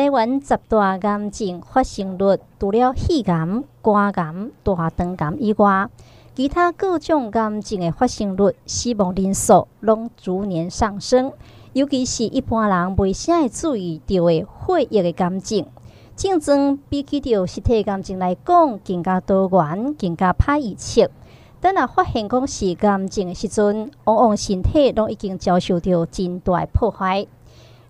[0.00, 5.90] 台湾十大癌症发生率除了肺癌、肝癌、大肠癌以外，
[6.34, 11.34] 其他各种癌症的发生率、死亡人数拢逐年上升。
[11.74, 15.66] 尤其是一般人未啥会注意到的血液的癌症，
[16.16, 21.10] 竞争比起着实体癌症来讲更加多元、更加歹预测。
[21.60, 27.26] 等若发现讲是癌症的时阵，往往身体拢已经遭受到真大破坏。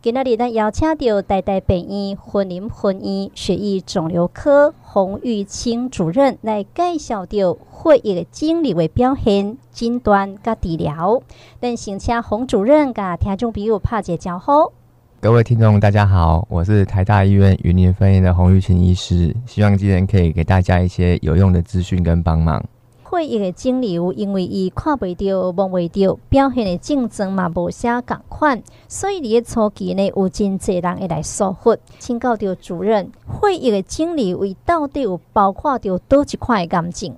[0.03, 11.21] 今仔日咱邀请到台大病院云林分院血液肿瘤科洪玉清主任来介绍着血液的肿瘤的表现、诊断甲治疗。
[11.61, 14.73] 咱先请洪主任甲听众朋友拍一个招呼。
[15.21, 22.65] 各位听众，大家好，我是台大医院云林分院的洪玉清医师，希望今天可以给大家一些有用的资讯跟帮忙。
[23.11, 31.77] 会议的肿瘤，因为伊看不到、摸不到，表现的症状嘛无啥共款，所以伫个初期呢，有真侪人会来疏忽。
[31.99, 37.13] 请教着主任，会议的肿瘤伊到底有包括到多一块癌症？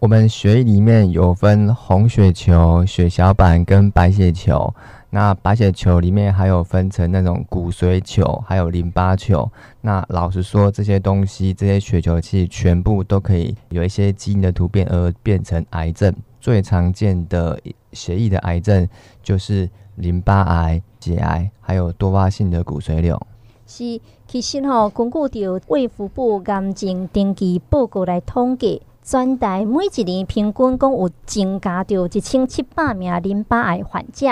[0.00, 4.74] 我们血液里面有分红血球、血小板跟白血球。
[5.10, 9.50] 那白血球里面还有分成那种骨髓球，还有淋巴球。
[9.80, 16.14] 那老实说，这些东西，这些血球其实全部都可以有一些基因的突变而变成癌症。
[16.40, 17.58] 最常见的
[17.92, 18.86] 血液的癌症
[19.22, 23.20] 就是淋巴癌、结癌，还有多发性的骨髓瘤。
[23.66, 28.82] 是，其实吼、哦，根据着卫福部癌症登记报告来统计。
[29.08, 34.26] 全台每一年平均共有增加到一千七百名淋巴癌患者，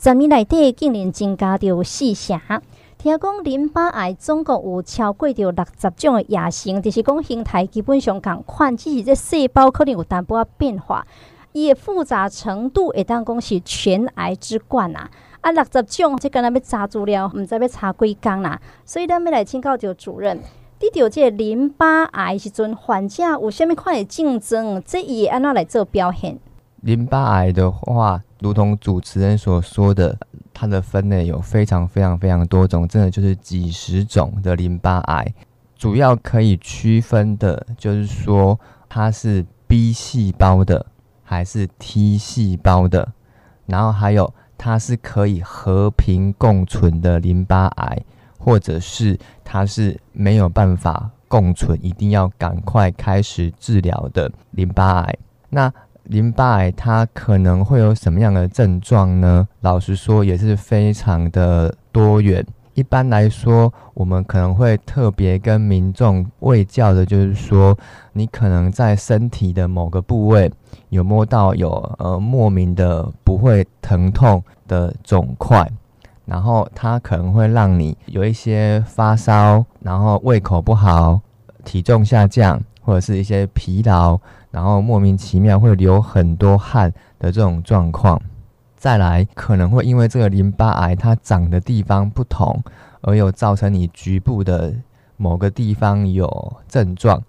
[0.00, 2.40] 十年内底竟然增加到四成。
[2.96, 11.04] 听讲淋巴癌总共有超过着六十种的亚型，就是讲形态基本上共款，只是这细胞可能有淡薄仔变化。
[11.50, 15.10] 伊的复杂程度会当讲是全癌之冠啊！
[15.40, 18.60] 啊，六十种，这敢若要查资料，毋知要查几工啦。
[18.84, 20.38] 所以咱要来请教着主任。
[20.78, 24.80] 得到这淋巴癌时阵，患者有虾米款的症状？
[24.84, 26.38] 这伊安怎来做表现？
[26.82, 30.18] 淋巴癌的话，如同主持人所说的，
[30.52, 35.34] 它的分类有非常非常非常多种，真的就是几十种的淋巴癌。
[35.76, 40.86] 主要可以区分的就是说，它是 B 细胞的
[41.22, 43.12] 还是 T 细胞的，
[43.66, 48.04] 然后还有它是可以和平共存的淋巴癌。
[48.40, 55.18] 或者是它是没有办法共存，一定要赶快开始治疗的淋巴癌。
[55.50, 55.70] 那
[56.08, 59.46] 淋巴癌它可能会有什么样的症状呢？
[59.60, 62.44] 老实说也是非常的多元。
[62.74, 67.76] 一般来说，我们可能会特别跟民众卫教的，就是说
[68.12, 70.50] 你可能在身体的某个部位
[70.88, 75.68] 有摸到有呃莫名的不会疼痛的肿块。
[76.24, 81.20] 然后它可能会让你有一些发烧，然后胃口不好，
[81.64, 84.18] 体重下降，或者是一些疲劳，
[84.50, 88.20] 然后莫名其妙会流很多汗的这种状况。
[88.76, 92.62] 再来，可能会因为这个淋巴癌它长的地方不同，
[93.00, 94.72] 而有造成你局部的
[95.16, 97.22] 某个地方有症状。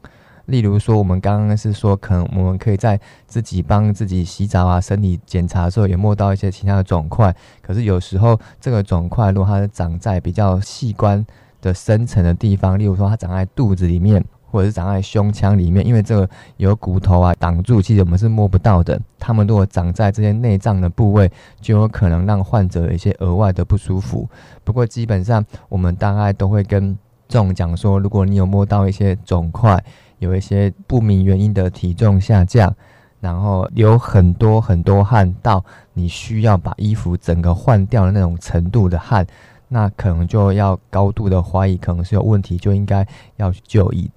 [0.45, 7.35] 例如说，我们刚刚是说，可能我们可以在自己帮自己洗澡啊、身体检查的时候，也摸到一些其他的肿块。
[7.61, 11.23] 可是有时候，这个肿块如果它是长在比较器官
[11.61, 18.99] 的深层的地方，例如说它长在肚子里面，或者是长在胸腔里面，因为这个有骨头啊挡住，其实我们是摸不到的。
[19.17, 24.27] 它们如果长在这些内脏的部位，就有可能让患者有一些额外的不舒服。
[24.63, 29.83] 不过基本上，我们大概都会跟这种讲说，如果你有摸到一些肿块，
[30.17, 32.75] 有一些不明原因的体重下降，
[33.19, 39.27] 然后流很多很多汗，到你需要把衣服整个换掉的那种程度的汗，
[39.67, 43.05] 那可能就要高度的怀疑，可能是有问题，就应该
[43.35, 44.09] 要去就医。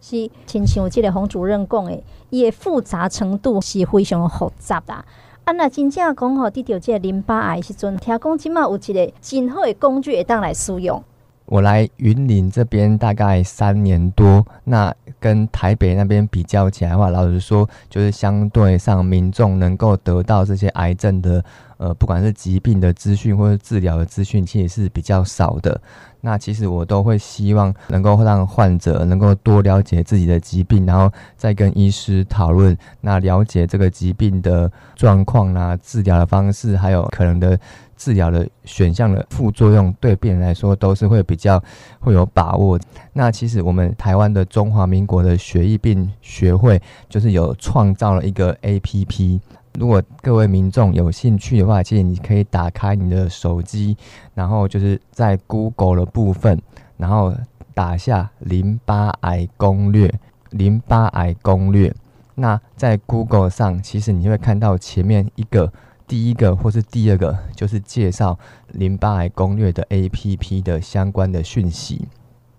[0.00, 5.04] 是，亲像我记得洪主任讲的，伊的复杂程度是非常复杂啦。
[5.44, 11.02] 啊，那真正讲吼，得到这个淋巴癌时阵，听讲起码有一个真好的工具会当来使用。
[11.46, 21.42] 我来云林这边大概三年多，那跟台北那边比较起来的话，老实说，就是相对上民众能够得到这些癌症的，
[21.78, 25.80] 呃，不管是疾病的资讯或者治疗的资讯，其实是比较少的。
[26.20, 37.58] 那其实我都会希望能够让患者能够多了解自己的疾病，然后再跟医师讨论，那了解这个疾病的状况啊，治疗的方式，还有可能的。
[37.98, 41.60] 治疗的选项的副作用，对病人来说都是会比较
[41.98, 42.78] 会有把握。
[43.12, 49.40] 那其实我们台湾的中华民国的血液病学会就是有创造了一个 APP。
[49.74, 53.96] 如果各位民众有兴趣的话，其实你可以打开你的手机，
[54.34, 56.60] 然后就是在 Google 的部分，
[56.96, 57.34] 然后
[57.74, 60.12] 打下淋巴癌攻略，
[60.50, 61.94] 淋巴癌攻略。
[62.34, 65.72] 那在 Google 上，其实你会看到前面一个
[66.06, 68.38] 第一个或是第二个，就是介绍
[68.72, 72.06] 淋巴癌攻略的 APP 的相关的讯息。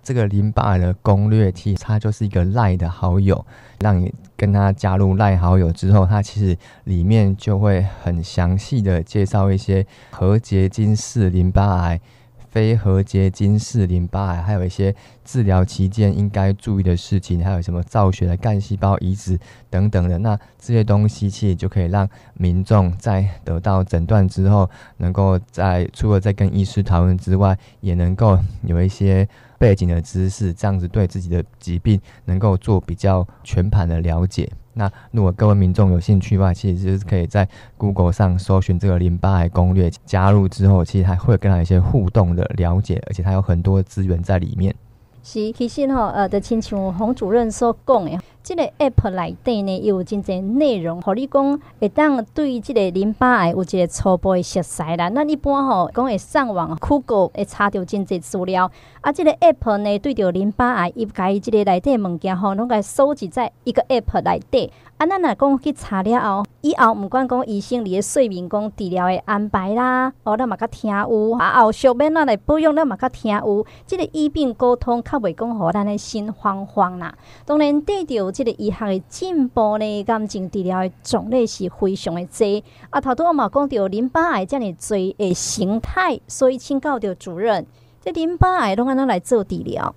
[0.10, 3.46] 这个淋巴癌的攻略器，它就是一个赖的好友，
[3.80, 12.02] 让你跟他加入赖好友之后，它其实里面就会很详细的介绍一些核结晶式淋巴癌。
[12.50, 19.38] 非核结晶式淋巴癌，还有一些治疗期间应该注意的事情，还有什么造血的干细胞移植
[19.70, 20.18] 等等的。
[20.18, 24.68] 那这些东西其实就可以让民众在得到诊断之后，
[24.98, 29.30] 能够在除了在跟医师讨论之外，也能够有一些
[29.60, 34.50] 背景的知识，这样子对自己的疾病能够做比较全盘的了解。
[34.74, 37.48] 那如果各位民众有兴趣的话，其实就是可以在
[37.78, 44.74] Google 上搜寻这个淋巴癌攻略，加入之后，其实还会跟他一些互动的了解，而且他有很多资源在里面。
[45.22, 55.10] 是，其实吼，呃，就亲像洪主任所讲的，这个 App 内底呢，有真侪内容，和你讲会当对这个淋巴癌有一个初步的熟悉啦。
[55.10, 58.72] 那一般吼，讲会上网 Google 会查到真侪资料，
[59.02, 64.72] 啊，这个 App 呢，对着淋巴癌，伊家己这个内底物件吼，拢该收集在一个 App 内底。
[64.98, 73.66] 啊，咱若讲去查了后，以后毋管讲医生里诶说明讲治疗诶安排啦，哦，咱嘛较听有，啊后续要哪来保养，咱嘛较听有。
[73.86, 77.16] 即、这个医病沟通较袂讲互咱的心慌慌啦。
[77.46, 82.64] 当然，对着即个医学的进步呢，癌症治疗的种类是非常的多。
[82.90, 87.66] 啊，头拄我嘛讲到淋巴癌遮尔侪诶形态，所以请教着主任，
[88.02, 89.96] 这淋巴癌拢安怎来做治疗？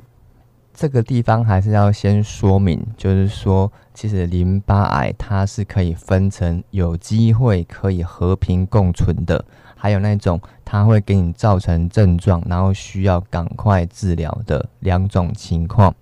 [0.75, 9.45] 这个地方还是要先说明，就是说，其实淋巴癌它是可以分成有机会可以和平共存的，
[9.77, 15.95] 还有那种它会给你造成症状，然后需要赶快治疗的两种情况。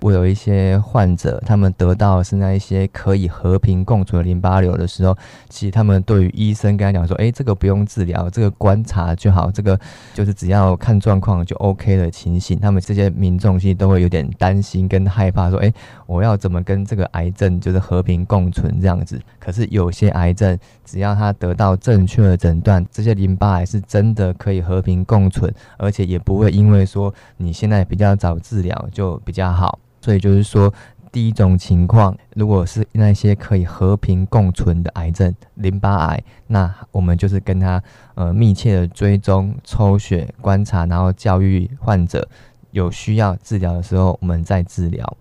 [0.00, 5.16] 我有一些患者，他们得到是那一些可以和平共处的淋巴瘤的时候，
[5.48, 9.78] 其实他们对于医生跟他讲说：“诶，这个不用治疗，这个观察就好，这个
[10.14, 15.72] 就是只要看状况就 OK 的情形。”他们这些民众其实都会有点担心跟害怕，说：“诶，
[16.06, 29.76] 我要怎么跟这个癌症就是和平共存这样子？”可是有些癌症，只要他得到正确的诊断，这些淋巴癌是真的可以和平共存，而且也不会因为说你现在比较早治疗就比较好。
[30.08, 30.72] 所以就是说，
[31.12, 37.82] 第一种情况，如果是那些可以和平共存的癌症，淋巴癌，那我们就是跟他
[38.14, 42.26] 呃密切的追踪、抽血观察，然后教育患者，
[42.70, 45.16] 有需要治疗的时候，我们再治疗。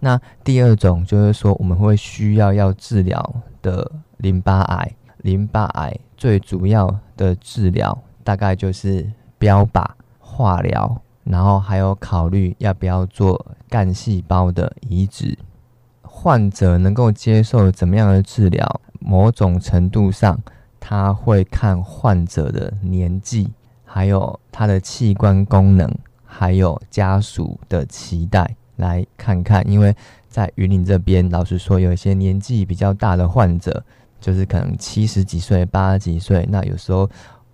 [0.00, 9.08] 那第二种就是说，我们会需要要治疗的淋巴癌，淋巴癌最主要的治疗大概就是
[9.38, 9.86] 标靶、
[10.18, 11.00] 化疗。
[11.24, 15.36] 然后还有考虑要不要做干细胞的移植，
[16.02, 18.80] 患者能够接受怎么样的治疗？
[19.00, 20.38] 某种程度上，
[20.78, 23.50] 他会看患者的年纪，
[23.84, 25.90] 还有他的器官功能，
[26.24, 29.66] 还有家属的期待来看看。
[29.68, 29.94] 因为
[30.28, 33.82] 在云林这边，老实说，有一些年纪比较大的患者，
[34.20, 37.08] 就是可能七十几岁、八十几岁，那有时候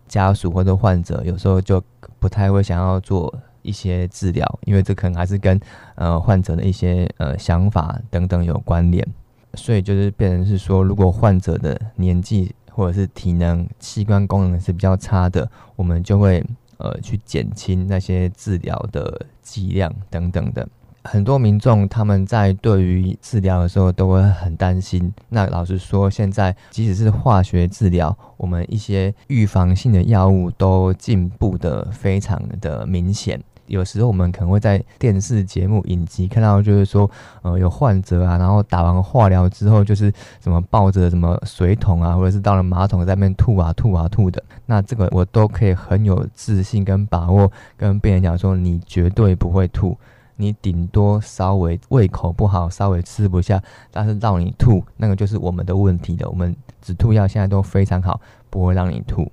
[0.08, 1.82] 家属或者患者有时候就
[2.18, 3.32] 不太会想要做。
[3.62, 5.60] 一些治疗，因为这可能还是跟
[5.94, 9.06] 呃患者的一些呃想法等等有关联，
[9.54, 16.44] 所以就是变成是说，如果患者的年纪或者是体能器官功能是比较差的，我们就会
[16.78, 20.66] 呃去减轻那些治疗的剂量等等的。
[21.02, 25.10] 很多民众他们在对于治疗的时候都会很担心。
[25.30, 33.42] 那老实说，现在即使是化学治疗，我们一些预防性的药物都进步得非常的明显。
[33.70, 37.08] 有时候我们可能会在电视节目影集看到，就是说，
[37.42, 40.12] 呃，有患者啊，然后打完化疗之后，就是
[40.42, 44.42] 什么抱着什么水桶啊，或者是到了马桶在那边吐啊吐啊吐的。
[44.66, 49.96] 那这个我都可以很有自信跟把握跟病人讲说，你绝对不会吐，
[50.36, 56.28] 你顶多稍微胃口不好，稍微吃不下，但是让你吐，那个就是我们的问题的。
[56.28, 59.30] 我们止吐药现在都非常好，不会让你吐。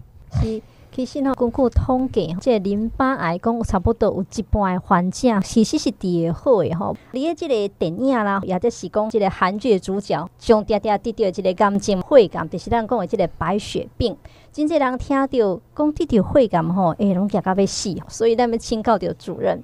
[0.98, 6.98] 其实呢，根据统计，这淋巴癌讲差不多有一半的患者其实是治得好的吼。
[7.12, 14.18] 你诶，这个电影啦，也就是讲这个韩剧的主角，上嗲嗲得到这个癌症肺癌，就是咱讲的这个白血病。
[14.52, 15.28] 真济人听到
[15.76, 17.96] 讲得到肺癌吼，哎，拢惊到要死。
[18.08, 19.62] 所以咱们请教着主任，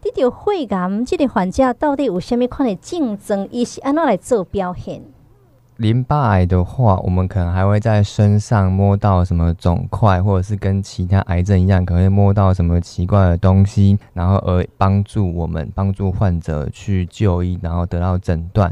[0.00, 5.02] 得到肺癌这个患者到底有虾米款的症状，伊是安怎来做表现？
[5.80, 18.70] 淋巴癌的话，我们可能还会在身上摸到什么肿块，或者是跟其他癌症一样，可能会摸到什么奇怪的东西，然后而帮助我们帮助患者去就医，然后得到诊断。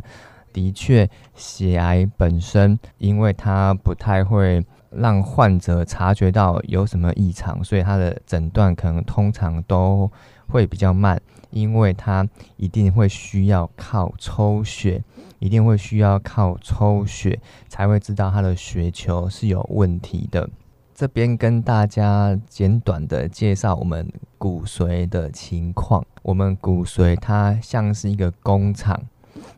[0.52, 10.10] 的确，血癌本身，因为它不太会让患者察觉到有什么异常，所以它的诊断可能通常都
[10.46, 15.02] 会比较慢，因为它一定会需要靠抽血。
[15.38, 20.48] 一定会需要靠抽血才会知道他的血球是有问题的。
[20.94, 26.04] 这边跟大家简短的介绍我们骨髓的情况。
[26.22, 29.00] 我们骨髓它像是一个工厂，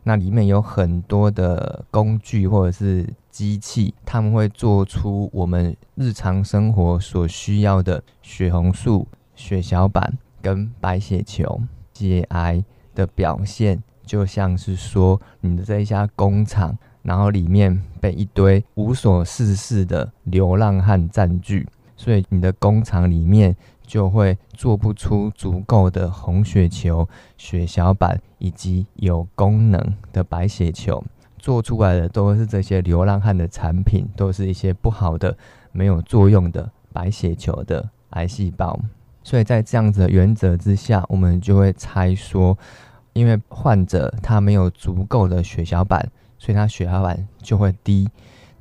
[0.03, 11.61] 那里面有很多的工具或者是机器，他们会做出我们日常生活所需要的血红素、血小板跟白血球。
[11.93, 12.63] 血癌
[12.95, 13.83] 的表现。
[14.05, 23.55] 就像是说，你的这一家工厂，然后里面被一堆无所事事的流浪汉占据，所以你的工厂里面
[23.85, 31.03] 就会做不出足够的红血球、血小板以及有功能的白血球，
[31.37, 35.37] 做出来的都是这些流浪汉的产品，都是一些不好的、
[35.71, 38.79] 没有作用的白血球的癌细胞。
[39.23, 42.57] 所以在这样子的原则之下，我们就会猜说。
[43.13, 48.09] 因为患者他没有足够的血小板，所以他血小板就会低。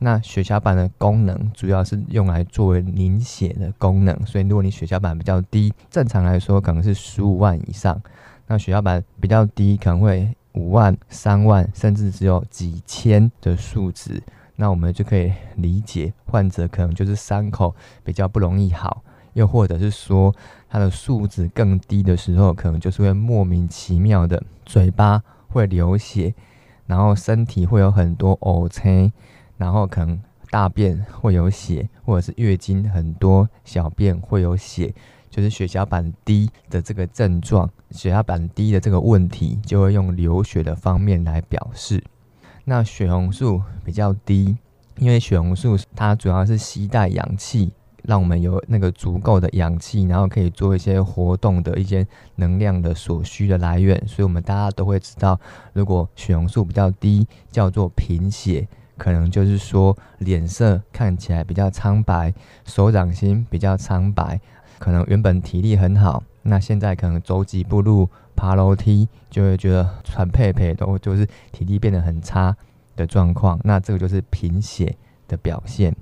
[0.02, 8.00] 那血小板的功能主要是用来作为凝血的功能，所以如果你血小板比较低，正常来说可能是十五万以上。
[8.47, 14.23] 那血小板比较低，可能会五万、三万，甚至只有几千的数值。
[14.57, 19.02] 那我们就可以理解，患者可能就是伤口比较不容易好。
[19.35, 20.35] 又或者是说，
[20.70, 26.32] 它的数值更低的时候，可能就是会莫名其妙的嘴巴会流血，
[26.86, 29.12] 然后身体会有很多瘀青，
[29.56, 34.94] 然后可能大便会有血，或者是月经很多小便会有血，
[35.28, 42.02] 就是血小板低的这个症状，血小板低的这个问题，就会用流血的方面来表示。
[42.64, 44.56] 那血红素比较低，
[44.98, 47.72] 因为血红素它主要是携带氧气。
[48.04, 53.97] 让我们有那个足够的氧气，然后可以做一些活动的一些能量的所需的来源。
[54.07, 55.38] 所以，我们大家都会知道，
[55.73, 58.66] 如果血红素比较低，叫做贫血，
[58.97, 62.33] 可能就是说脸色看起来比较苍白，
[62.64, 64.40] 手掌心比较苍白，
[64.78, 72.57] 可能原本体力很好，那现在可能走几步路、爬楼梯，就会觉得喘佩佩，都就是体力变得很差
[72.97, 73.59] 的状况。
[73.64, 74.97] 那这个就是贫血
[75.28, 75.95] 的表现。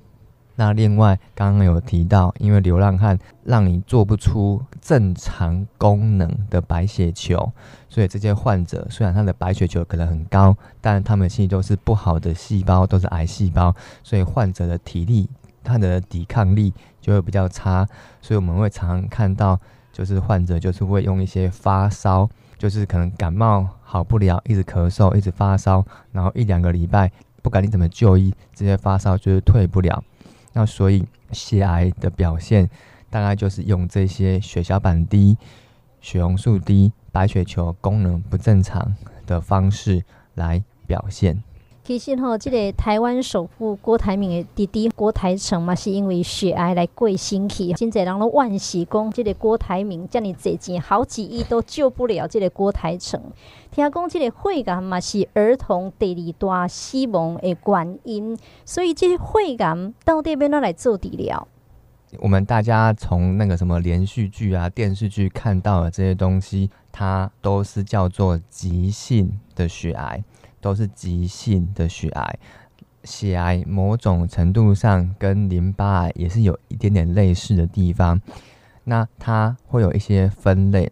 [0.61, 7.53] 那另外，刚刚有提到，因为流浪汉让你做不出正常功能的白血球，
[7.89, 13.73] 所以这些患者虽然他的白血球可能很高，但他们其实都是不好的细胞，都是癌细胞，
[14.03, 15.31] 所以患者的体力、
[15.63, 17.87] 他的抵抗力就会比较差。
[18.21, 19.61] 所以我们会常常看到，
[19.93, 27.13] 就是患者就是会用一些发烧，就是可能感冒好不了，一直咳嗽，一直发烧，然后一两个礼拜，
[27.43, 30.03] 不管你怎么就医，这些发烧就是退不了。
[30.59, 32.69] 那所以血癌的表现
[33.11, 35.39] 大概就是用这些血小板低、
[36.01, 40.03] 血红素低、白血球功能不正常的方式
[40.35, 41.45] 来表现。
[41.89, 47.73] 其实吼，这个台湾首富郭台铭的弟弟郭台成嘛，是因为血癌来过身去。
[47.73, 53.19] 真侪人拢惋惜讲，这个郭台铭这么侪钱，好几亿都救不了这个郭台成。
[53.71, 61.49] 听讲这个血癌嘛，是儿童第二大死亡的原因，所以这个血癌到底要哪来做治疗？
[62.19, 70.23] 我们大家从那个什么连续剧啊、电视剧看到的这些东西，它都是叫做急性的血癌。
[70.61, 72.39] 都是急性的血癌，
[73.05, 78.21] 血癌某种程度上跟淋巴癌也是有一点点类似的地方。
[78.85, 80.91] 那它会有一些分类，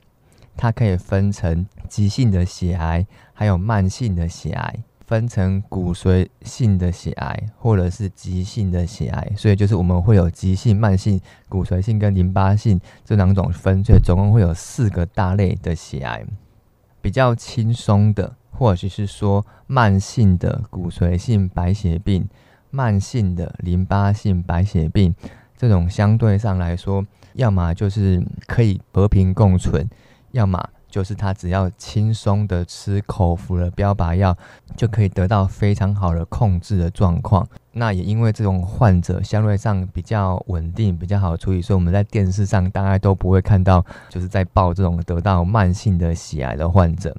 [0.56, 9.32] 它可以分成急性的血癌，还有慢性的血癌，分成骨髓性的血癌或者是急性的血癌。
[9.36, 16.24] 所以就是我们会有急性、慢性、骨髓性跟淋巴性这两种分，所以总共会有四个大类的血癌，
[17.00, 18.36] 比较轻松的。
[18.56, 22.26] 或者是说慢性的骨髓性白血病、
[22.70, 25.14] 慢性的淋巴性白血病，
[25.56, 29.88] 这种相对上来说，要么就是可以和平共存，
[30.32, 34.36] 要么就是他只要轻松的吃口服的标靶药，
[34.76, 37.46] 就可以得到非常好的控制的状况。
[37.72, 47.14] 那也因为这种患者相对上比较稳定、比较好处理，所以我们在电视上大概都不会看到，就是在报这种得到慢性的血癌的患者。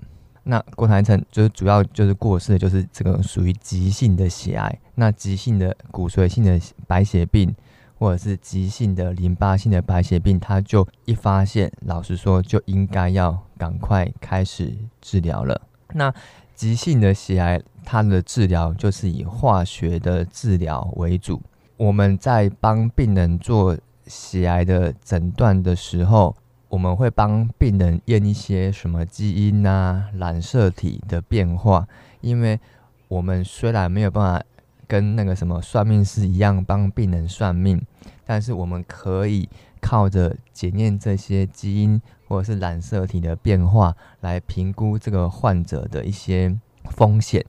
[0.49, 4.79] 那郭台成就是主要就是过世就是这个属于急性的血癌。
[4.95, 7.53] 那急性的骨髓性的白血病，
[7.99, 15.61] 或者是急性的淋巴性的白血病，他就一发现，老实说就应该要赶快开始治疗了。
[15.93, 16.13] 那
[16.55, 21.41] 急性的血癌，它的治疗就是以化学的治疗为主。
[21.75, 23.77] 我们在帮病人做
[24.07, 26.35] 血癌的诊断的时候，
[26.69, 31.87] 我们会帮病人验一些什么基因啊、染色体的变化，
[32.21, 32.59] 因为
[33.07, 34.45] 我们虽然没有办法
[34.85, 37.81] 跟那个什么算命师一样帮病人算命，
[38.25, 39.47] 但是我们可以
[39.79, 46.57] 靠着检验这些基因或者是染色体的变化来评估这个患者的一些
[46.89, 47.45] 风险。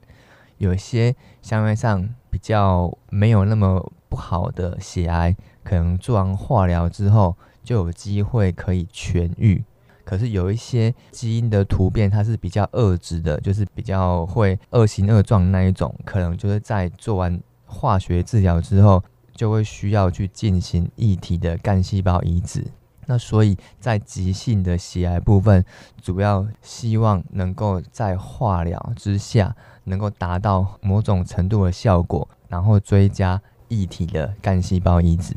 [0.57, 7.37] 有些相对上比较没有那么不好的血癌，可能做完化疗之后
[7.69, 9.63] 就有机会可以痊愈。
[10.03, 19.03] 可是有一些基因的突变，它是比较恶质的，就是比较会恶形恶状那一种，可能就是在做完化学治疗之后，
[19.35, 22.65] 就会需要去进行异体的干细胞移植。
[23.05, 25.63] 那所以在急性的血癌部分，
[26.01, 35.35] 主要希望能够在化疗之下，能够达到某种程度的效果，然后追加异体的干细胞移植。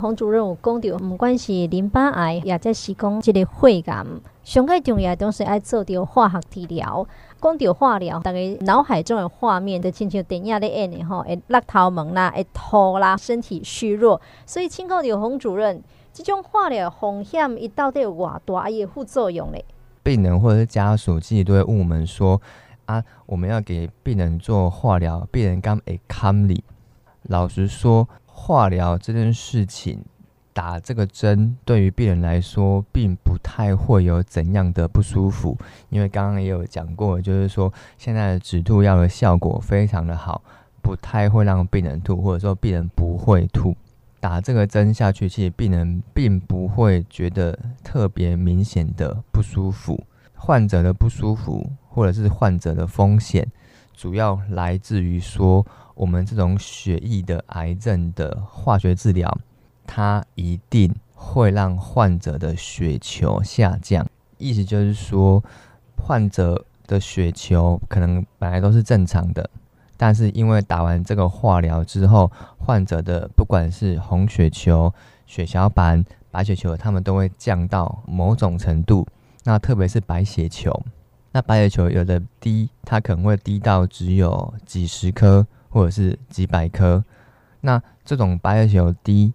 [0.00, 4.06] 洪主任有讲到，不管是淋巴癌，也即是讲这个肺癌，
[4.42, 7.06] 上个重要都是爱做着化学治疗。
[7.40, 14.20] 讲到化疗，大家脑海中的画面就亲像电影里演的吼，会落头毛啦，会吐啦，身体虚弱。
[14.46, 18.68] 所以请教到洪主任，这种化疗风险，伊到底有偌大？
[18.68, 19.64] 伊的副作用咧？
[20.02, 22.40] 病人或者是家属，自己都会问我们说：
[22.86, 26.64] 啊，我们要给病人做化疗，病人敢会堪哩？
[27.24, 28.08] 老实说。
[28.42, 30.02] 化疗这件事情，
[30.54, 35.56] 打这个针对于病人来说，并不太会有怎样的不舒服，
[35.90, 40.42] 因为刚刚也有讲过，就是说现在的止吐药的效果非常的好，
[40.80, 43.76] 不太会让病人吐，或者说病人不会吐。
[44.20, 50.02] 打这个针下去，其实病人并不会觉得特别明显的不舒服。
[50.34, 53.46] 患者的不舒服，或者是患者的风险，
[53.94, 55.64] 主要来自于说。
[56.00, 59.38] 我们这种血液的癌症的化学治疗，
[59.86, 64.06] 它一定会让患者的血球下降。
[64.38, 65.44] 意思就是说，
[65.98, 69.50] 患者的血球可能本来都是正常的，
[69.98, 74.90] 但是因为打完这个化疗之后，患者的不管是红血球、
[75.26, 79.06] 血小板、白血球，它们都会降到某种程度。
[79.44, 80.72] 那特别是白血球，
[81.32, 85.46] 那白血球有的低，它可能会低到只有几十颗。
[85.70, 87.02] 或者是几百颗，
[87.62, 89.32] 那这种白血球低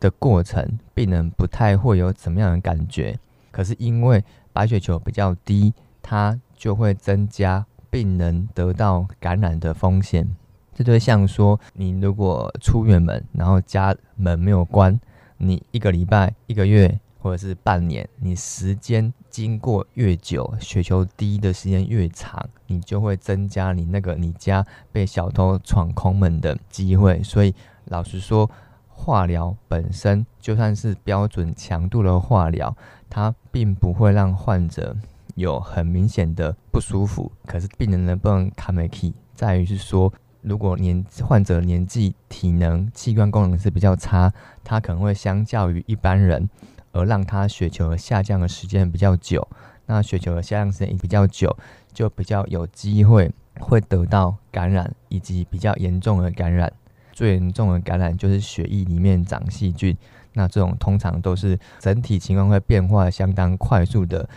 [0.00, 3.16] 的过程，病人不太会有怎么样的感觉。
[3.52, 10.28] 可是因为白血球比较低，它就会增加病人得到感染的风险。
[10.74, 14.98] 这就像说，你如果出远门，然后家门没有关，
[15.36, 16.98] 你一个礼拜、一个月。
[17.20, 27.22] 或者是半年，你时间经过越久，血球低的时间越长，你就会增加你那个你家被小偷闯空门的机会。
[27.22, 27.54] 所以
[27.86, 28.50] 老实说，
[28.88, 32.76] 化疗本身就算是标准强度的化疗，
[33.08, 34.96] 它并不会让患者
[35.34, 37.30] 有很明显的不舒服。
[37.46, 40.12] 可是病人能不能扛得起，在于是说，
[40.42, 44.32] 如果年患者年纪、体能、器官功能是比较差，
[44.64, 46.48] 他可能会相较于一般人。
[46.92, 49.46] 而让他血球下降的时间比较久，
[49.86, 51.56] 那血球的下降时间比较久，
[51.92, 56.72] 就比较有机会会得到感染，以及比较严重的感染。
[57.12, 59.96] 最严重的感染就是血液里面长细菌，
[60.34, 64.28] 那这种通常都是整体情况会变化相当快速的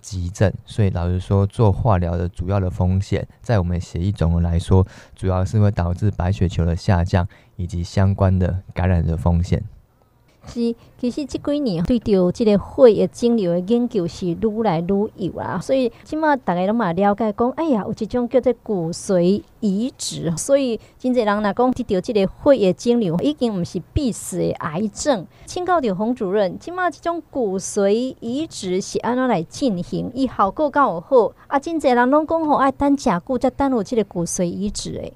[0.00, 0.50] 急症。
[0.64, 9.62] 所以老实说，做化疗的主要的风险，在我们血液肿瘤来说，主要是会导致白血球的下降，以及相关的感染的风险。
[10.46, 25.26] 是，其实这几年对着这个血液肿瘤的研究是愈来愈有啊，所以即码大家拢嘛了解讲，哎呀，有一种叫做骨髓移植，所以真侪人若讲得到这个血液肿瘤，已经不是必死的癌症。
[25.46, 30.10] 请教着洪主任，即码这种骨髓移植是安怎来进行？
[30.14, 31.32] 伊效果够有好？
[31.46, 35.12] 啊，真侪人拢讲吼，爱等诚久才等有这个骨髓移植诶。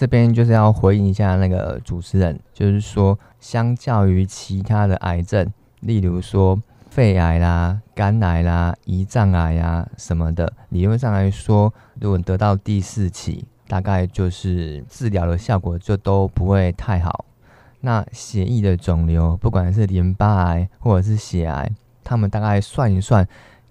[0.00, 5.46] 这边就是要回应一下那个主持人，就是说，相较于其他的癌症，
[5.80, 6.58] 例如说
[6.88, 17.26] 肺癌啦、肝癌啦、胰脏癌啊什么的，理论上来说，如果得到第四期，大概就是治疗的效果就都不会太好。
[17.82, 21.70] 那血液的肿瘤，不管是淋巴癌或者是血癌，
[22.02, 23.28] 他们大概算一算，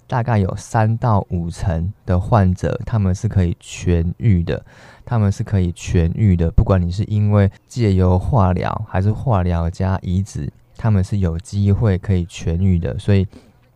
[0.10, 4.66] 大概有三到五成的患者，他们是可以痊愈的，
[5.06, 6.50] 他们是可以痊愈的。
[6.50, 12.98] 不管你是因为借由化疗还是化疗加移植，他们是有机会可以痊愈的。
[12.98, 13.28] 所以，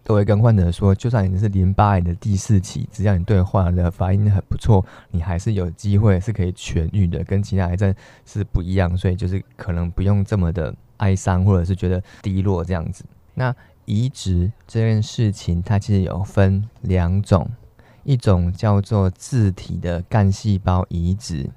[0.04, 7.94] 都会跟患者说，就算你是淋巴癌的第四期，只要你对化疗的反应很不错，你还是有机会是可以痊愈的，跟其他癌症
[8.26, 8.98] 是不一样。
[8.98, 13.06] 所以，就是可能不用这么的哀伤，或者是觉得低落这样子。
[13.36, 17.50] 那移植这件事情，它其实有分两种，
[18.04, 21.50] 一种叫做自体的干细胞移植，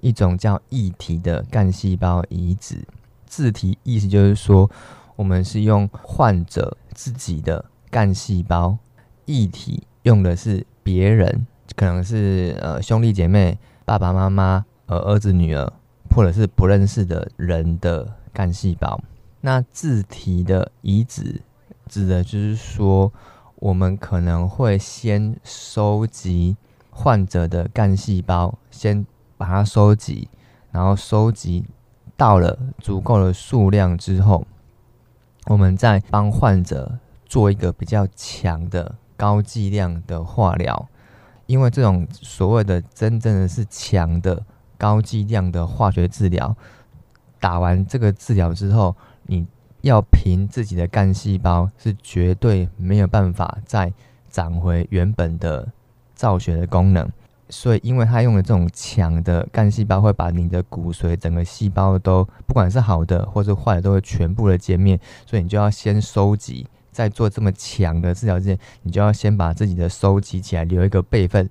[0.00, 2.86] 一种叫异体的干细胞移植。
[3.26, 4.70] 自体意思就是说，
[5.16, 8.76] 我们是用患者自己的干细胞；
[9.24, 11.46] 异体用的是别人，
[11.76, 15.72] 可能是呃兄弟姐妹、爸爸妈妈、呃儿子女儿，
[16.10, 19.00] 或者是不认识的人的干细胞。
[19.40, 21.40] 那自体的移植。
[21.92, 23.12] 指的就是说，
[23.56, 26.56] 我们可能会先收集
[26.88, 29.04] 患者的干细胞，先
[29.36, 30.30] 把它收集，
[30.70, 31.66] 然后收集
[32.16, 34.46] 到了足够的数量之后，
[35.48, 40.88] 我们再帮患者做一个比较强的高剂量的化疗。
[41.44, 44.42] 因为这种所谓的真正的是强的
[44.78, 46.56] 高剂量的化学治疗，
[47.38, 49.46] 打完这个治疗之后，你。
[49.82, 53.92] 要凭自己的干细胞是绝对没有办法再
[54.30, 55.70] 长回原本的
[56.14, 57.08] 造血的功能，
[57.48, 71.48] 所以因为他用的这种强的干细胞，会把你的骨髓整个细胞都不管是好的或是坏的，都会全部的歼灭，所以你就要先收集，在做这么强的治疗之前，你就要先把自己的收集起来，留一个备份。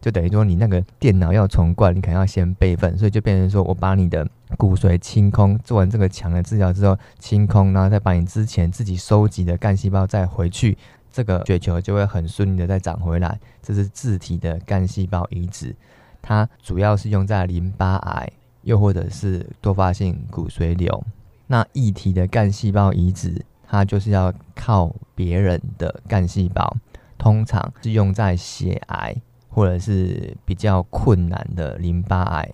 [0.00, 4.26] 就等于说，你那个电脑要重灌，你可能要先备份，所以就变成说我把你的
[4.56, 10.76] 骨髓清空，做完这个强的治疗之后清空，然后再把你之前自己收集的干细胞再回去，
[11.10, 13.38] 这个血球就会很顺利的再长回来。
[13.62, 15.74] 这是自体的干细胞移植，
[16.22, 18.30] 它主要是用在淋巴癌，
[18.62, 21.04] 又或者是多发性骨髓瘤。
[21.46, 26.76] 那异体的干细胞移植，它就是要靠别人的干细胞，
[27.18, 29.16] 通常是用在血癌。
[29.48, 32.52] 或者是比较困难的淋巴癌，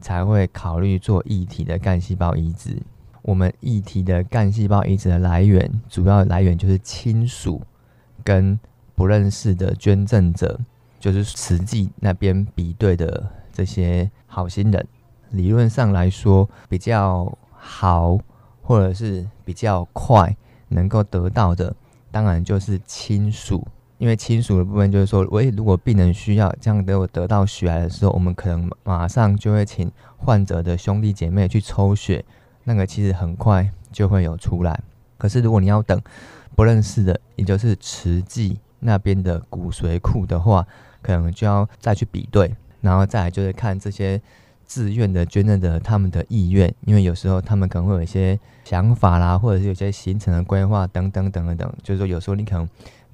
[0.00, 2.76] 才会考虑做异体的干细胞移植。
[3.22, 7.60] 我们异体的干细胞移植的来源，主要来源就是亲属
[8.24, 8.58] 跟
[8.94, 10.58] 不认识的捐赠者，
[10.98, 14.86] 就是实际那边比对的这些好心人。
[15.30, 18.18] 理论上来说，比较好
[18.62, 20.34] 或者是比较快
[20.68, 21.74] 能够得到的，
[22.10, 23.66] 当然就是亲属。
[23.98, 32.24] 因为亲属的部分就是说，喂，如果病人需要这样的我得到血癌的时候，我们可能马上就会请患者的兄弟姐妹去抽血，
[32.62, 34.80] 那个其实很快就会有出来。
[35.16, 36.00] 可是如果你要等
[36.54, 40.64] 不认识的，也就是慈济那边的骨髓库的话，
[41.02, 44.22] 可能就要再去比对，然后再来就是看这些
[44.64, 52.68] 自愿的捐赠者他们的意愿，因为有时候他们可能会有一些想法啦，或者是有些行程的规划等等等等等，就是说有时候你可能。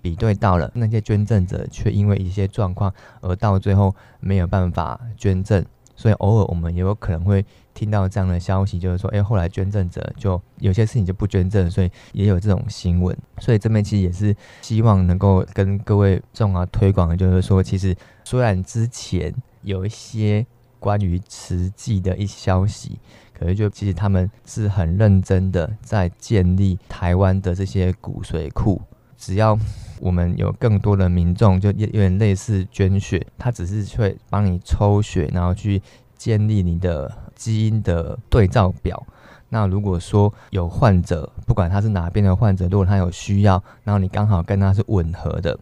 [0.04, 5.64] 比对到了那些捐赠者，却因为一些状况而到最后没有办法捐赠，
[5.96, 13.16] 所以偶尔我们也有可能会听到这样的消息，就是说，哎，后来捐赠者就有些事情就不捐赠，所以也有这种新闻。
[13.38, 20.44] 所以这边其实也是希望能够跟各位众啊推广的，就是说，其实虽然之前有一些
[20.78, 22.98] 关于慈济的一些消息，
[23.32, 28.82] 可是就其实他们是很认真的在建立台湾的这些骨髓库，
[29.16, 29.58] 只要。
[30.04, 35.80] 我们有更多的民众，就有点类似捐血，他只是会帮你抽血，然后去
[36.14, 39.02] 建立你的基因的对照表。
[39.48, 45.58] 那如果说有患者，不管他是哪边的患者，如果他有需要，然后你刚好跟他是吻合的，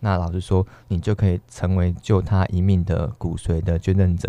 [0.00, 4.28] 那老实说，你就可以成为救他一命的骨髓的捐赠者。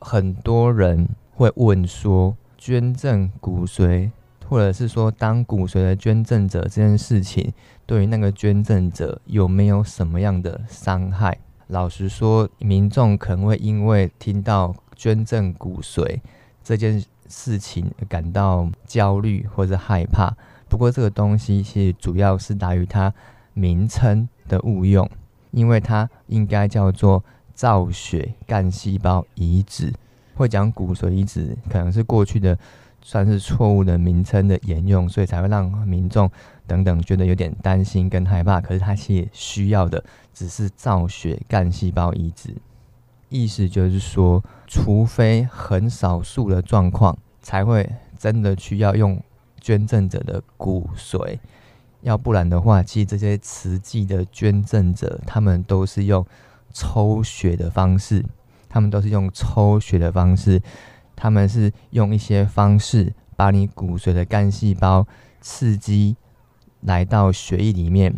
[0.00, 4.12] 很多人会问说，捐赠骨髓。
[4.48, 7.52] 或者是说，当骨髓的捐赠者这件事情，
[7.84, 11.36] 对于那个捐赠者有没有什么样的伤害？
[11.66, 16.20] 老实说，民众可能会因为听到捐赠骨髓
[16.62, 20.32] 这件事情感到焦虑或者害怕。
[20.68, 23.12] 不过，这个东西其实主要是来于它
[23.52, 25.10] 名称的误用，
[25.50, 29.92] 因为它应该叫做造血干细胞移植。
[30.36, 32.56] 会讲骨髓移植，可能是过去的。
[33.08, 36.28] 算是错误的名称的沿用，所以才会让民众
[36.66, 38.60] 等等觉得有点担心跟害怕。
[38.60, 40.02] 可是他其实需要的
[40.34, 42.52] 只是造血干细胞移植，
[43.28, 47.88] 意思就是说，除非很少数的状况，才会
[48.18, 49.22] 真的需要用
[49.60, 51.38] 捐赠者的骨髓。
[52.00, 56.26] 要不然的话，其实这些慈济的捐赠者，他们都是用
[56.72, 58.24] 抽血的方式，
[58.68, 60.60] 他们都是用抽血的方式，
[61.16, 65.04] 他们是用一些方式把你骨髓的干细胞
[65.40, 66.14] 刺激
[66.82, 68.14] 来到血液里面。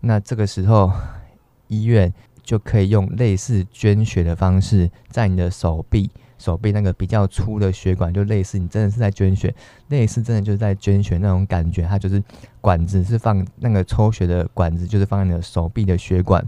[0.00, 0.92] 那这个时候，
[1.68, 6.10] 医院就可以用类似捐血的方式，在你的手臂。
[6.38, 9.54] 手臂那个比较粗的血管，就类似你真的是在捐血，
[9.88, 11.82] 类似真的就是在捐血那种感觉。
[11.82, 12.24] 它就是
[12.62, 16.42] 管子是放那个抽血的管子，就是放在你的手臂的血管，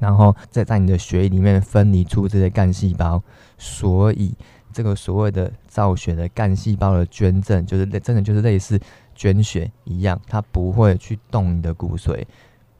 [0.00, 3.22] 然后再在你的血液里面分离出这些干细胞。
[3.56, 4.34] 所以
[4.72, 8.80] 这个所谓的造血的干细胞的捐赠，就是真的就是类似
[9.14, 12.24] 捐血一样，它不会去动你的骨髓。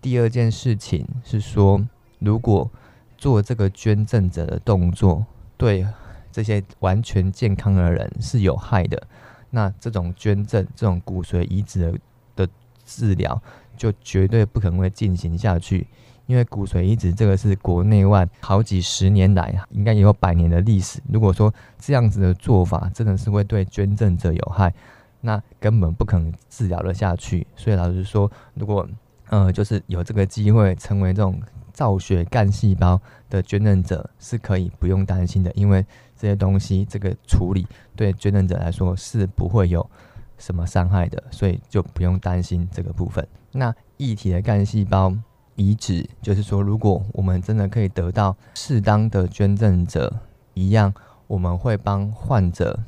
[0.00, 1.80] 第二件事情是说，
[2.18, 2.70] 如果
[3.18, 5.24] 做这个捐赠者的动作，
[5.56, 5.86] 对。
[6.32, 9.02] 这些完全健康的人是有害的，
[9.50, 12.52] 那这种捐赠、这种骨髓移植的的
[12.86, 13.42] 治疗
[13.76, 15.88] 就绝对不可能会进行下去，
[16.30, 21.00] 因为骨髓移植这个是国内外好几十年来，应该也有百年的历史。
[21.12, 24.72] 如果说这样子的做法真的是会对捐赠者有害，
[25.20, 27.44] 那根本不可能治疗得下去。
[27.56, 28.88] 所以老实说，如果
[29.30, 31.40] 呃，就是有这个机会成为这种
[31.72, 35.84] 造血干细胞的捐赠者，是可以不用担心的，因为。
[36.20, 37.66] 这些东西，这个处理
[37.96, 39.90] 对捐赠者来说是不会有
[40.36, 43.26] 什么伤害的，所以就不用担心这个部分。
[43.52, 45.16] 那异体的干细胞
[45.60, 50.10] 移植，就是说，如果我们真的可以得到适当的捐赠者，
[50.54, 50.94] 一样，
[51.26, 52.80] 我们会帮患者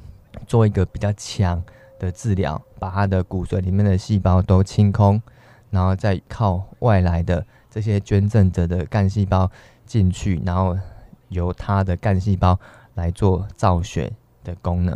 [0.47, 1.63] 做一个比较强
[1.99, 5.21] 的治疗，把他的骨髓里面的细胞都清空，
[5.69, 9.51] 然后再靠外来的这些捐赠者的干细胞
[9.85, 10.79] 进去，然后
[11.29, 12.59] 由他的干细胞。
[12.95, 14.13] 来做造血
[14.45, 14.95] 的功能，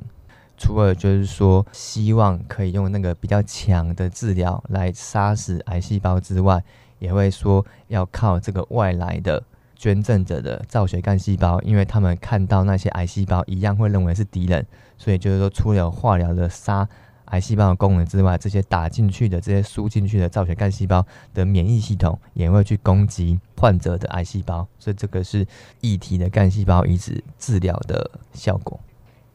[0.59, 6.63] 除了就是说希望可以用那个比较强的治疗来杀死癌细胞之外，
[6.99, 9.43] 也会说要靠这个外来的
[9.75, 16.89] 捐赠者的造血干细胞，因为他们看到那些癌细胞一样会认为是敌人，所以就是说除了化疗的杀。
[17.31, 21.05] 癌细胞的功能之外，这些打进去的、这些输进去的造血干细胞
[21.35, 25.45] 的免疫系统也会去攻击患者的癌细胞，所以这个是
[25.81, 28.79] 异体的干细胞移植治疗的效果。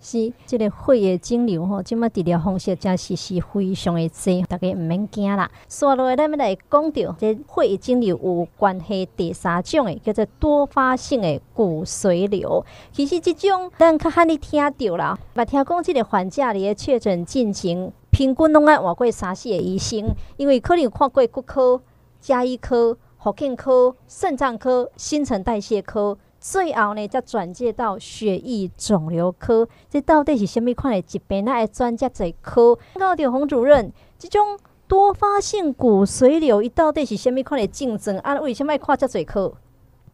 [0.01, 5.49] 是，这个血液肿瘤吼，这么治疗方式真是是非常的多，大家唔免惊啦。
[5.67, 12.65] 所以来，咱们来讲到这血液肿瘤有关系第三种诶，叫做多发性的骨髓瘤。
[12.91, 21.79] 其实这种咱较罕你听到啦，捌听讲这个患者里确诊进行，平均拢爱换过三四个医生，因为可能有看过骨科、
[22.19, 26.17] 加医科、复健科、肾脏科、新陈代谢科。
[26.41, 31.45] 最后呢，再转介到血液肿瘤科，这到底是什么款的疾病？
[31.45, 32.77] 那专家在科。
[32.95, 38.17] 高点洪主任，这种多发性骨髓瘤，伊到底是什么款的症状？
[38.17, 39.53] 啊，为什么爱看这侪科？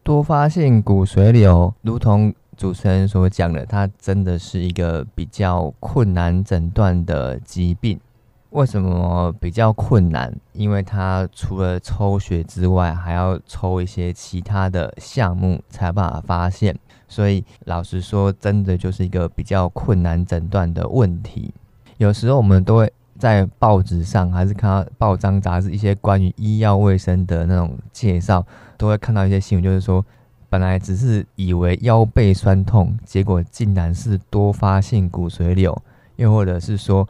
[0.04, 7.98] 多发性骨髓瘤，如同主持人所讲的，它真的是一个比较困难诊断的疾病。
[8.52, 10.34] 为什么比较困难？
[10.54, 16.76] 因为它除了抽血之外，还要抽一些其他的项目才有办法发现。
[17.10, 21.54] 所以老实说，真的就是一个比较困难诊断的问题。
[21.98, 28.46] 有时候我们都会在报纸上，还是看到报章杂志一些关于医药卫生的那种介绍，
[28.78, 30.04] 都会看到一些新闻，就是说
[30.50, 35.78] 本来只是以为腰背酸痛，结果竟然是多发性骨髓瘤，
[36.16, 37.08] 又或者是说。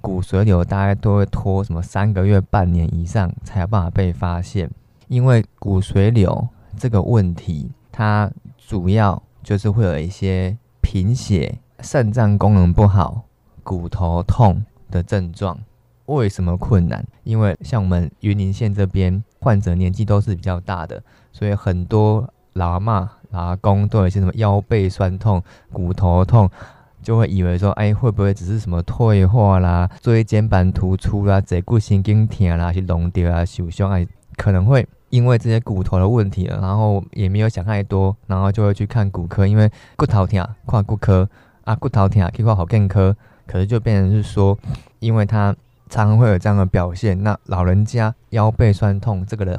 [0.00, 4.70] 骨髓瘤大概都会拖什么三个月、半年以上才有办法被发现，
[5.08, 13.22] 因为骨髓瘤这个问题，它主要就是会有一些贫血、肾脏功能不好、
[13.62, 15.58] 骨头痛的症状。
[16.06, 17.06] 为什么困难？
[17.22, 25.40] 因为像我们云林县这边，患者年纪都是比较大的，所以很多老阿妈、老阿公都有一些什么腰背酸痛、
[25.72, 26.50] 骨头痛。
[27.02, 33.98] 就会以为说，哎，会不会只是什么退化啦、椎间盘突出啦、坐骨神经痛啦、是弄掉啊、受伤啊，
[34.36, 41.28] 可能会因为这些骨头的问题了，然后也没有想太多，然后就会去看骨科，因为骨头痛看骨科
[41.64, 44.56] 啊，骨头痛去看好健科，可是就变成是说，
[44.98, 45.54] 因为他
[45.88, 49.58] 常常会有这样的表现，那老人家腰背酸痛这个的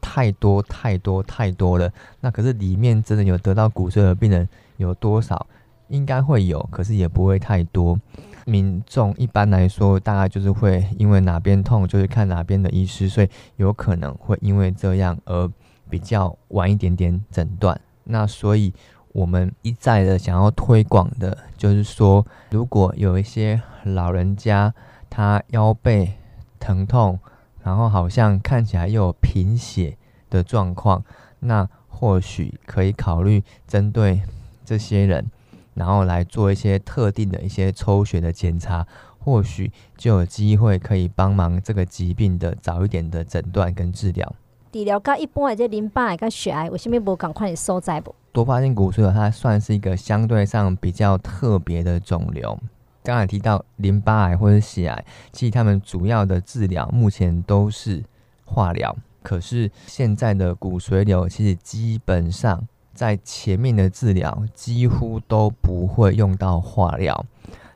[0.00, 5.46] 太多太多太多了，那可是里面真的有得到骨髓的病人有多少？
[5.92, 7.98] 应该会有，可是也不会太多。
[8.44, 15.48] 民众一般来说，大概就是会因为哪边痛，就是看哪边的医师，所以有可能会因为这样而
[15.88, 17.80] 比较晚一点点诊断。
[18.04, 18.72] 那所以
[19.12, 24.74] 我们一再的想要推广的，就是说，如果有一些老人家
[25.08, 26.14] 他腰背
[26.58, 27.18] 疼痛、
[27.62, 29.96] 然后好像看起来又有贫血
[30.28, 31.04] 的状况，
[31.38, 34.20] 那或许可以考虑针对
[34.64, 35.30] 这些人，
[35.74, 38.86] 然后来做一些特定的一些抽血的检查，
[39.18, 44.34] 或许就有机会可以帮忙这个疾病的早一点的诊断跟治疗。
[44.72, 48.14] 治疗跟一般的这淋巴癌跟血癌，为什么不赶快的所在不？
[48.32, 52.58] 多发性骨髓瘤它算是一个相对上比较特别的肿瘤。
[53.02, 58.02] 刚才提到淋巴癌或者血癌，其实他们主要的治疗目前都是
[58.44, 58.96] 化疗。
[59.22, 67.24] 可是现在的骨髓瘤，其实基本上在前面的治疗几乎都不会用到化疗，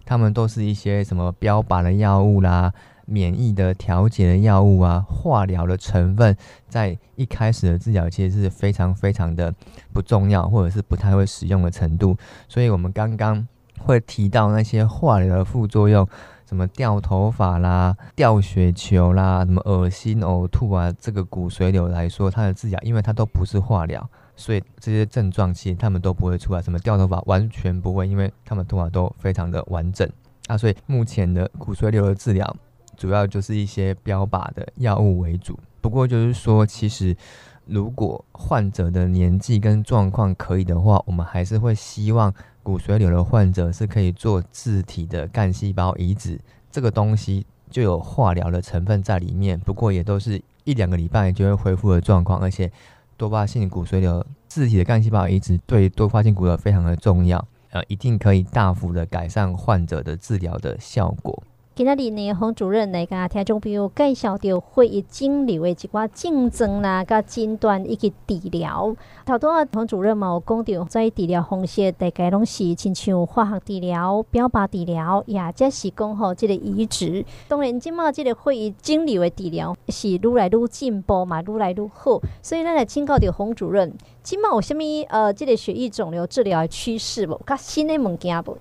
[0.05, 2.73] 他们都是一些什么标靶的药物啦。
[3.09, 6.37] 免疫的调节的药物啊，化疗的成分
[6.69, 9.55] 在一开始的治疗其实是非常非常的
[9.93, 12.17] 不重要，或者是不太会使用的程度。
[12.49, 13.47] 所以，我们刚刚
[13.79, 16.05] 会提到那些化疗的副作用，
[16.49, 26.63] 什么掉头发啦、掉血球啦、什么恶心呕吐啊，这个骨髓瘤来说，它的治疗，因为它都不是化疗，所以这些症状其实他们都不会出来。
[26.63, 30.09] 什么掉头发完全不会，因为他们头发都非常的完整
[30.47, 30.57] 啊。
[30.57, 32.57] 所以目前的骨髓瘤的治疗。
[32.99, 37.15] 主要就是一些标靶的药物为主，不过就是说，其实
[37.67, 46.41] 如果患者的年纪跟状况可以的话，我们还是会希望骨髓瘤的患者是可以做自体的干细胞移植，
[46.73, 52.73] 这个东西就有化疗的成分在里面，不过也都是一两个礼拜就会恢复的状况，而且
[53.17, 61.43] 多发性骨髓瘤自体的干细胞移植对多发性骨髓非常的重要，呃，一定可以大幅的改善患者的治疗的效果。
[61.77, 68.97] 今仔日呢，洪主任来甲听众朋友介绍到血液肿瘤的一寡症状啦、甲诊断以及治疗。
[69.27, 77.23] 头拄啊，洪主任嘛有讲到，在治疗方式大概拢是亲像化学治疗、标靶治疗，也则是讲吼即个移植。
[77.47, 82.19] 当然，即马即个血液肿瘤的治疗是愈来愈进步嘛，愈来愈好。
[82.41, 87.39] 所以咱来请教着洪主任，即马有虾物呃，即个血液肿瘤治疗的趋势无？
[87.47, 88.57] 甲新的物件无？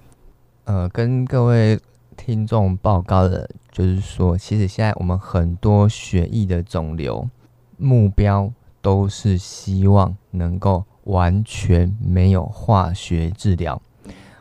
[0.65, 1.79] 呃，跟各位。
[2.17, 7.29] 听众报告的，就是说，其实现在我们很多血液的肿瘤
[7.77, 8.51] 目标
[8.81, 13.81] 都是希望能够完全没有化学治疗，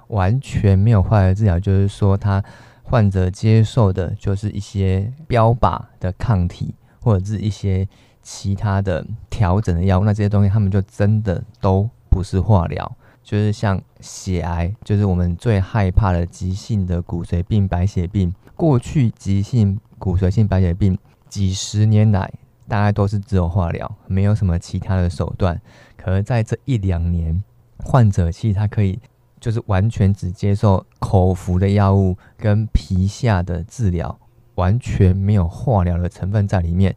[0.09, 2.43] 完全没有化学治疗，就是说，他
[2.83, 7.89] 患者接受的就是一些标靶的抗体，或者是一些
[8.23, 12.97] 其他的调整的药物，那这些东西他们就真的都不是化疗。
[13.25, 18.33] 就是像血癌，就是我们最害怕的急性的骨髓病、白血病。
[18.55, 20.97] 过去急性骨髓性白血病
[21.29, 22.31] 几十年来，
[22.69, 25.59] 大概都是只有化疗，没有什么其他的手段。
[25.97, 27.43] 可是在这一两年，
[27.79, 28.99] 患者其实他可以
[29.41, 34.19] 就是完全只接受口服的药物跟皮下的治疗，
[34.57, 36.95] 完全没有化疗的成分在里面。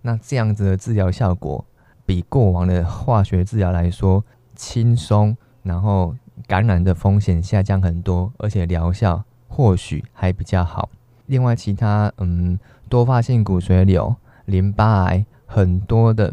[0.00, 1.62] 那这样子的治疗效果，
[2.06, 5.36] 比过往的化学治疗来说轻松。
[5.66, 6.14] 然后
[6.46, 10.88] 感染的风险下降很多，而且疗效或许还比较好。
[11.26, 12.56] 另外，其他嗯，
[12.88, 16.32] 多发性骨髓瘤、淋巴癌，很多的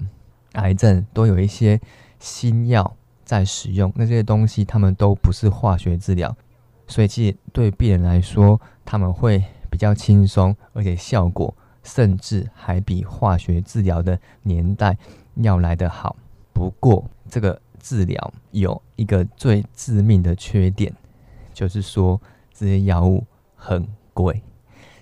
[0.51, 1.81] 癌症都有一些
[2.19, 3.91] 新药在使用。
[3.95, 6.35] 那这些东西他们都不是化学治疗，
[6.87, 14.95] 所以其实对病人来说，他们会比较轻松，而且效果甚至还比化学治疗的年代
[15.37, 16.15] 要来得好。
[16.53, 17.59] 不过这个。
[17.83, 20.95] 治疗有一个最致命的缺点，
[21.53, 22.19] 就是说
[22.53, 24.41] 这些药物很贵，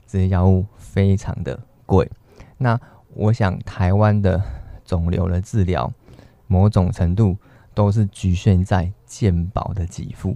[0.07, 2.09] 这些药物非常的贵。
[2.57, 2.77] 那
[3.13, 4.41] 我想台湾的
[4.83, 5.93] 肿瘤的治疗，
[6.47, 7.37] 某种程度
[7.75, 10.35] 都是局限在健保的给付，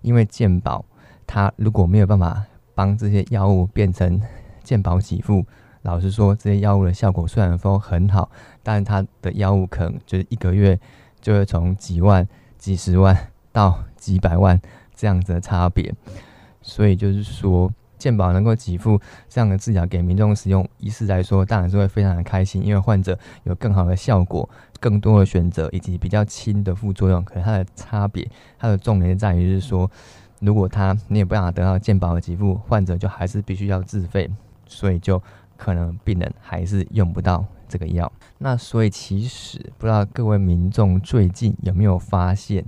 [0.00, 0.82] 因为健保
[1.26, 2.42] 它如果没有办法
[2.74, 4.18] 帮这些药物变成
[4.64, 5.44] 健保给付，
[5.82, 8.30] 老实说，这些药物的效果虽然说很好，
[8.62, 10.80] 但是它的药物可能就是一个月。
[11.26, 12.24] 就会从几万、
[12.56, 13.12] 几十万
[13.50, 14.60] 到几百万
[14.94, 15.92] 这样子的差别，
[16.62, 27.24] 所以就是说，健保能够给付这样的治疗给民众使用，医师来说当然是会非常的开心，因为患者有更好的效果、更多的选择以及比较轻的副作用。
[27.24, 29.90] 可是它的差别，它的重点在于是说，
[30.38, 34.30] 如果他你也不想得到健保的给付，患者就还是必须要自费，
[34.68, 35.20] 所以就
[35.56, 37.44] 可能病人还是用不到。
[37.68, 42.64] 这个药，那所以其实不知道各位民众最近有没有发现，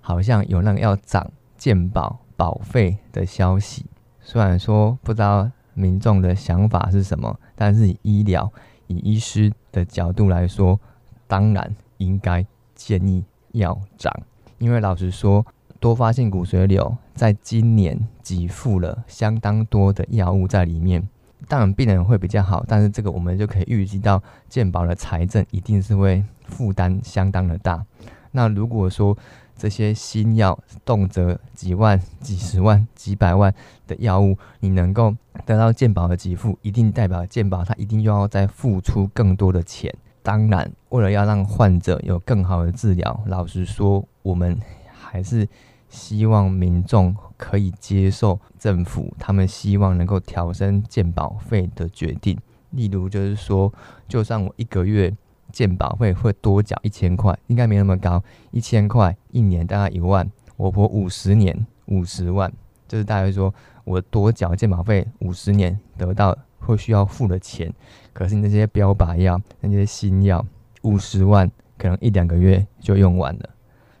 [0.00, 3.86] 好像有那个要涨健保保费的消息。
[4.20, 8.52] 虽然说不知道民众的想法是什么，但是以医疗、
[8.86, 10.78] 以医师的角度来说，
[11.26, 12.44] 当然应该
[12.74, 14.12] 建议要涨。
[14.58, 15.46] 因为老实说，
[15.78, 21.08] 多发性骨髓瘤在今年给付了相当多的药物在里面，
[21.48, 27.84] 当然病人会比较好，但是这个我们就可以预计到健保的财政一定是会负担相当的大。
[28.32, 29.16] 那如果说
[29.56, 33.52] 这些新药动辄几万、几十万、几百万
[33.86, 39.92] 的药物，你能够得到健保的给付，一定代表健保它一定又要再付出更多的钱。
[40.22, 44.60] 当然，为了要让患者有更好的治疗，老实说，我们
[44.92, 45.48] 还是
[45.88, 52.36] 希望民众可以接受政府他们希望能够调升健保费的决定。
[52.72, 53.72] 例如，就是说，
[54.06, 55.10] 就算我一个月
[55.50, 62.52] 健保费会多缴一千块，应该没那么高，一千块一年大概一万，我活五十年五十万，
[62.86, 67.72] 就是大概说我多缴健保费五十年得到会需要付的钱。
[68.12, 70.44] 可是那些标靶药、那些新药，
[70.82, 73.48] 五十万可能一两个月就用完了，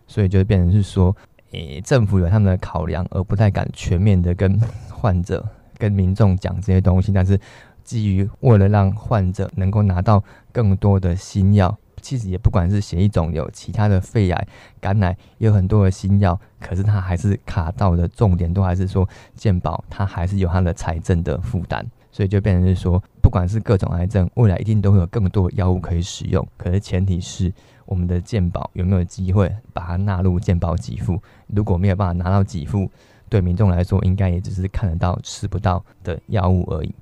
[0.06, 1.16] 所以就变成是说，
[1.52, 5.46] 诶，政府有他们的考量，而不太敢全面的跟患者、
[5.78, 7.12] 跟民众讲这些东西。
[7.12, 7.40] 但是
[7.82, 10.22] 基于为了让患者能够拿到
[10.52, 14.48] 更多的新药，其实也不管是血液肿瘤、其他的肺癌、
[14.80, 21.84] 肝癌，有很多的新药，可是它还是卡到的重点都还是说健保，它还是有它的财政的负担。
[22.10, 26.44] 所以就变成是说，不管是各种癌症，未来一定都会有更多药物可以使用。
[26.56, 27.52] 可是前提是
[27.88, 31.18] 我们的健保有没有机会把它纳入健保给付？
[31.46, 32.90] 如果没有办法拿到给付，
[33.30, 36.94] 对民众来说，应该也只是看得到吃不到的药物而已。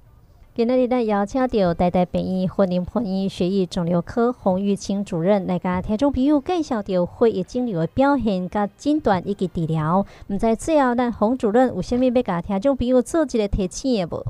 [0.55, 10.07] 今日咱邀请到台大病院云林分院血液肿瘤科洪玉清主任来甲听众朋友介绍到血液肿瘤的表现、甲诊断以及治疗。
[10.28, 14.24] 毋知最后咱洪主任有啥物要甲听众朋友做一个提醒的无？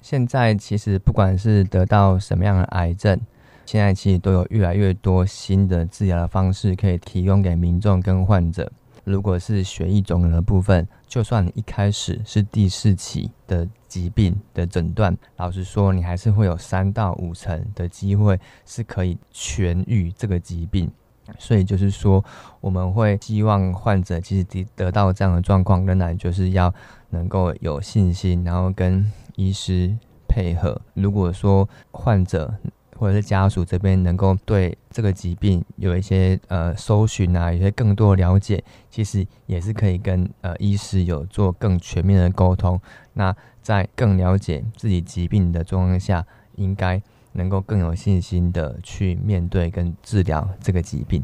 [0.00, 3.20] 现在其实不管是得到什么样的癌症，
[3.68, 8.72] 现在其实都有越来越多新的治疗的方式可以提供给民众跟患者。
[9.04, 20.90] 如果是血液肿瘤的部分，就算你一开始是第四期的疾病的诊断，老实说，你还是会有三到五成的机会是可以痊愈这个疾病。
[21.38, 22.24] 所以就是说，
[22.62, 26.72] 我们会希望患者其实得得到这样的状况，仍然就是要
[27.10, 29.94] 能够有信心，然后跟医师
[30.26, 30.80] 配合。
[30.94, 32.54] 如果说患者
[32.98, 42.80] 或者是家属这边能够对这个疾病有一些呃搜寻啊，有些更多的了解，其实也是可以跟呃医师有做更全面的沟通。
[43.12, 46.26] 那在更了解自己疾病的状况下，
[46.56, 47.00] 应该。
[47.32, 51.22] 能够更有信心的去面对跟治疗这个疾病。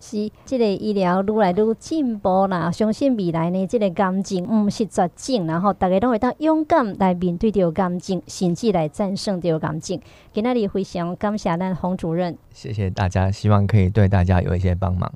[0.00, 10.00] 是，这个医疗愈来愈进步啦，相信未来呢，这个癌症毋是绝症，然后大家都会当勇敢来面对着癌症，甚至来战胜着癌症。
[10.32, 15.12] 今天非常感谢咱洪主任，谢谢大家，希望可以对大家有一些帮忙。